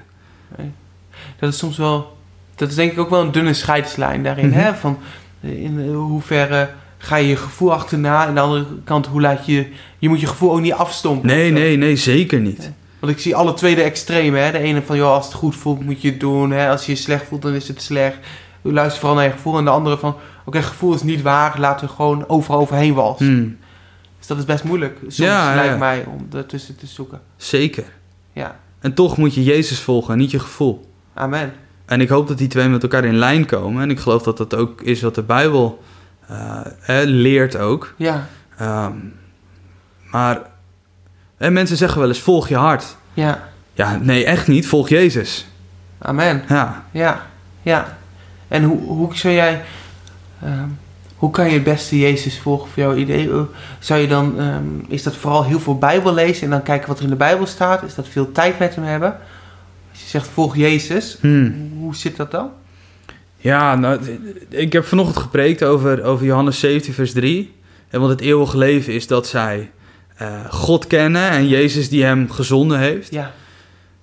[1.39, 2.17] Dat is soms wel,
[2.56, 4.58] dat is denk ik ook wel een dunne scheidslijn daarin Mhm.
[4.60, 4.97] hè, van
[5.41, 9.45] in eh, hoeverre ga je je gevoel achterna en aan de andere kant hoe laat
[9.45, 9.67] je,
[9.99, 11.27] je moet je gevoel ook niet afstompen.
[11.27, 12.71] Nee, nee, nee, zeker niet.
[12.99, 14.43] Want ik zie alle twee de extremen.
[14.43, 14.51] Hè?
[14.51, 16.51] De ene van, joh, als het goed voelt, moet je het doen.
[16.51, 16.69] Hè?
[16.69, 18.17] Als je je slecht voelt, dan is het slecht.
[18.62, 19.58] Luister vooral naar je gevoel.
[19.58, 21.60] En de andere van, oké, gevoel is niet waar.
[21.60, 23.25] Laten we gewoon overal overheen walsen.
[23.25, 23.58] Hmm,
[24.17, 24.97] Dus dat is best moeilijk.
[25.01, 25.77] Soms Ja, lijkt ja.
[25.77, 27.21] mij om ertussen te zoeken.
[27.38, 27.84] zeker.
[28.34, 30.86] Ja, En toch moet je Jezus volgen en niet je gevoel.
[31.13, 31.54] amen.
[31.91, 33.82] En ik hoop dat die twee met elkaar in lijn komen.
[33.82, 35.84] En ik geloof dat dat ook is wat de Bijbel
[36.27, 37.93] eh, leert ook.
[37.97, 38.27] Ja,
[38.58, 38.93] Ehm,
[40.12, 40.39] maar
[41.38, 42.95] hè, mensen zeggen wel eens, volg je hart.
[43.13, 44.67] ja, Ja, nee, echt niet.
[44.67, 45.47] Volg Jezus.
[45.99, 46.43] amen.
[46.47, 46.84] Ja.
[46.91, 47.21] Ja,
[47.62, 47.97] ja.
[48.47, 49.62] En hoe, hoe zou jij...
[50.43, 50.67] ehm,
[51.15, 53.30] hoe kan je het beste Jezus volgen voor jouw idee?
[53.80, 54.39] Zou je dan...
[54.39, 57.15] ehm, is dat vooral heel veel Bijbel lezen en dan kijken wat er in de
[57.15, 57.84] Bijbel staat?
[57.84, 59.17] Is dat veel tijd met hem hebben?
[59.91, 61.71] Als je zegt volg Jezus, Hmm.
[61.80, 62.49] hoe zit dat dan?
[63.38, 63.99] Ja, nou,
[64.49, 67.54] ik heb vanochtend gepreekt over, over Johannes 17, vers 3.
[67.89, 69.71] En want het eeuwige leven is dat zij
[70.17, 73.12] eh, God kennen en Jezus die hem gezonden heeft.
[73.13, 73.34] Ja,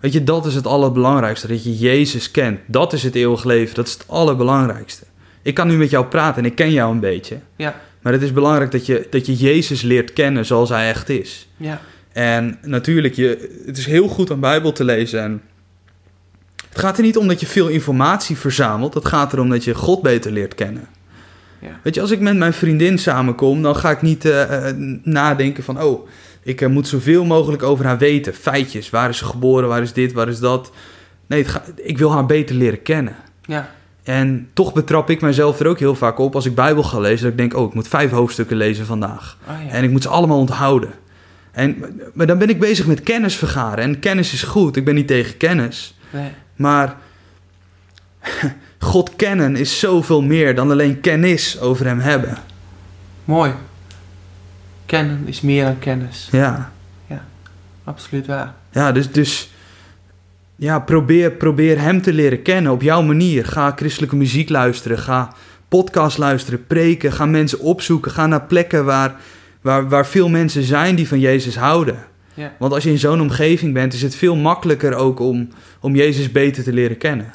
[0.01, 1.47] Weet je, dat is het allerbelangrijkste.
[1.49, 2.61] Dat je Jezus kent.
[2.67, 3.75] Dat is het eeuwige leven.
[3.75, 5.05] Dat is het allerbelangrijkste.
[5.43, 7.39] Ik kan nu met jou praten en ik ken jou een beetje.
[7.57, 11.09] ja, Maar het is belangrijk dat je, dat je Jezus leert kennen zoals hij echt
[11.09, 11.49] is.
[11.57, 11.81] ja,
[12.13, 15.23] En natuurlijk, je, het is heel goed om Bijbel te lezen.
[15.23, 15.43] En
[16.79, 18.95] het gaat er niet om dat je veel informatie verzamelt.
[18.95, 20.89] Het gaat erom dat je God beter leert kennen.
[21.61, 21.69] Ja.
[21.83, 25.65] Weet je, als ik met mijn vriendin samenkom, dan ga ik niet eh, eh, nadenken
[25.65, 25.83] van...
[25.83, 26.09] oh,
[26.43, 28.35] ik eh, moet zoveel mogelijk over haar weten.
[28.35, 30.73] Feitjes, waar is ze geboren, waar is dit, waar is dat.
[31.27, 33.17] Nee, het ik wil haar beter leren kennen.
[33.45, 37.01] ja, En toch betrap ik mezelf er ook heel vaak op als ik Bijbel ga
[37.01, 37.23] lezen.
[37.23, 39.39] Dat ik denk, oh, ik moet vijf hoofdstukken lezen vandaag.
[39.49, 39.71] Oh, ja.
[39.71, 40.91] En ik moet ze allemaal onthouden.
[41.53, 43.85] En, maar dan ben ik bezig met kennis vergaren.
[43.85, 44.77] En kennis is goed.
[44.77, 45.95] Ik ben niet tegen kennis.
[46.11, 46.31] Nee.
[46.59, 46.97] Maar
[48.79, 52.37] God kennen is zoveel meer dan alleen kennis over hem hebben.
[53.25, 53.53] Mooi.
[54.87, 56.29] Kennen is meer dan kennis.
[56.31, 56.73] Ja,
[57.89, 58.55] Absoluut waar.
[58.71, 59.51] ja dus, dus
[60.57, 63.47] ja, probeer, probeer hem te leren kennen op jouw manier.
[63.47, 64.99] Ga christelijke muziek luisteren.
[64.99, 65.33] Ga
[65.69, 67.13] podcast luisteren, preken.
[67.13, 68.11] Ga mensen opzoeken.
[68.11, 69.15] Ga naar plekken waar,
[69.61, 72.05] waar, waar veel mensen zijn die van Jezus houden.
[72.39, 72.53] Ja.
[72.59, 75.49] Want als je in zo'n omgeving bent, is het veel makkelijker ook om,
[75.81, 77.33] om Jezus beter te leren kennen.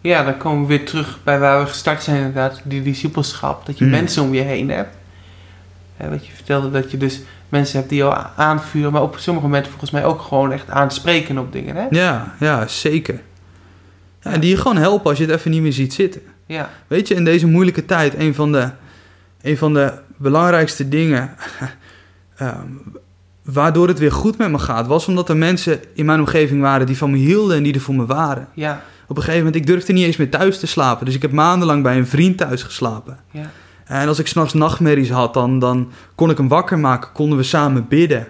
[0.00, 2.60] Ja, dan komen we weer terug bij waar we gestart zijn inderdaad.
[2.64, 3.66] Die discipelschap.
[3.66, 3.92] Dat je Hmm.
[3.92, 4.96] mensen om je heen hebt.
[5.96, 8.92] Hè, wat je vertelde, dat je dus mensen hebt die jou aanvuren.
[8.92, 11.76] Maar op sommige momenten volgens mij ook gewoon echt aanspreken op dingen.
[11.76, 11.86] Hè?
[11.90, 13.20] Ja, ja, zeker.
[14.20, 16.22] Ja, en die je gewoon helpen als je het even niet meer ziet zitten.
[16.46, 16.70] Ja.
[16.86, 18.70] Weet je, in deze moeilijke tijd, een van de,
[19.42, 21.34] een van de belangrijkste dingen
[22.36, 22.66] ehm,
[23.44, 26.86] waardoor het weer goed met me gaat, was omdat er mensen in mijn omgeving waren
[26.86, 28.48] die van me hielden en die er voor me waren.
[28.54, 28.82] Ja.
[29.08, 31.32] Op een gegeven moment, ik durfde niet eens meer thuis te slapen, dus ik heb
[31.32, 33.18] maandenlang bij een vriend thuis geslapen.
[33.30, 33.50] Ja.
[33.84, 37.44] En als ik s'nachts nachtmerries had, dan, dan kon ik hem wakker maken, konden we
[37.44, 38.26] samen bidden.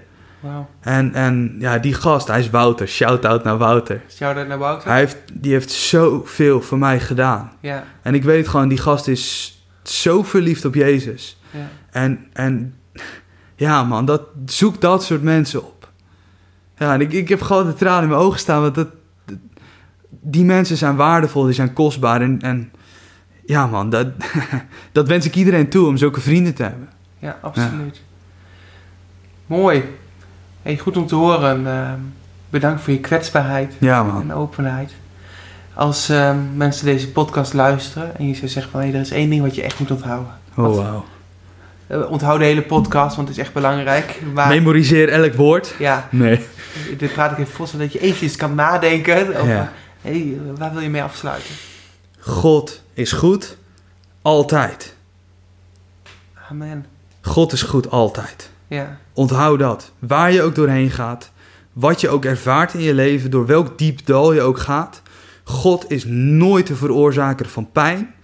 [0.81, 4.03] En, en ja, die gast, hij is Wouter, shout-out naar Wouter.
[4.09, 4.89] Shout-out naar Wouter.
[4.89, 7.53] Hij heeft, die heeft zoveel voor mij gedaan.
[7.61, 7.85] Ja.
[8.03, 11.41] En ik weet gewoon, die gast is zo verliefd op Jezus.
[11.51, 11.69] Ja.
[11.91, 12.75] En, en
[13.63, 15.89] ja, man, dat, zoek dat soort mensen op.
[16.79, 18.89] Ja, en ik, ik heb gewoon de tranen in mijn ogen staan, want dat,
[19.25, 19.37] dat-
[20.21, 22.21] die mensen zijn waardevol, die zijn kostbaar.
[22.21, 22.73] En, en
[23.47, 24.07] ja, man, dat,
[24.93, 26.89] dat wens ik iedereen toe om zulke vrienden te hebben.
[27.19, 28.03] Ja, absoluut.
[29.47, 29.85] Mooi.
[30.63, 31.67] Hey, goed om te horen.
[31.67, 31.99] Ehm,
[32.51, 34.21] bedankt voor je kwetsbaarheid Ja, man.
[34.21, 34.95] en openheid.
[35.75, 39.31] Als ehm, mensen deze podcast luisteren en je zou zeggen van hé, er is één
[39.31, 40.33] ding wat je echt moet onthouden.
[40.57, 41.05] Oh, wauw.
[41.93, 44.21] Eh, onthoud de hele podcast, want het is echt belangrijk.
[44.35, 45.75] Maar Memoriseer elk woord.
[45.79, 46.47] ja, Nee.
[46.99, 49.73] dit praat ik even voor, zodat je eventjes kan nadenken over Ja.
[50.01, 51.55] hé, waar wil je mee afsluiten?
[52.19, 53.57] God is goed,
[54.23, 54.97] altijd.
[56.51, 56.87] Amen.
[57.21, 58.51] God is goed, altijd.
[58.67, 59.93] Ja, Onthoud dat.
[59.99, 61.31] Waar je ook doorheen gaat,
[61.73, 65.03] wat je ook ervaart in je leven, door welk diep dal je ook gaat,
[65.45, 68.15] God is nooit de veroorzaker van pijn.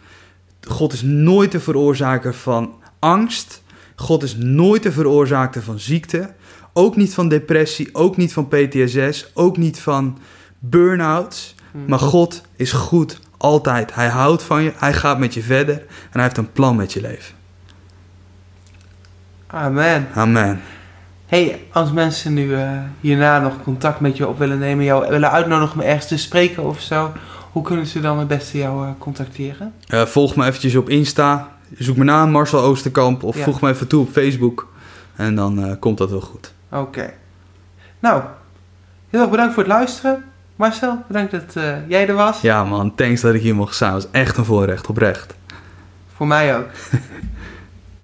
[0.69, 3.63] God is nooit de veroorzaker van angst.
[3.97, 6.35] God is nooit de veroorzaker van ziekte.
[6.73, 10.19] Ook niet van depressie, ook niet van PTSS, ook niet van
[10.59, 11.55] burn-outs.
[11.73, 11.79] Hm.
[11.87, 13.95] Maar God is goed, altijd.
[13.95, 16.93] Hij houdt van je, hij gaat met je verder en hij heeft een plan met
[16.93, 17.35] je leven.
[19.47, 20.09] Amen.
[20.15, 20.61] Amen.
[21.27, 25.31] Hey, als mensen nu eh, hierna nog contact met je op willen nemen, jou willen
[25.31, 27.13] uitnodigen om ergens te spreken of zo,
[27.53, 29.75] hoe kunnen ze dan het beste jou eh, contacteren?
[29.87, 31.58] Eh, volg me eventjes op Insta.
[31.77, 33.45] Zoek me naam Marcel Oosterkamp of Ja.
[33.45, 34.67] voeg me even toe op Facebook.
[35.17, 36.53] En dan eh, komt dat wel goed.
[36.71, 37.13] Oké.
[37.99, 38.23] Nou,
[39.11, 40.25] heel erg bedankt voor het luisteren.
[40.57, 42.41] Marcel, bedankt dat eh, jij er was.
[42.41, 43.93] Ja man, thanks dat ik hier mocht zijn.
[43.93, 45.35] Was echt een voorrecht, oprecht.
[46.17, 46.67] Voor mij ook.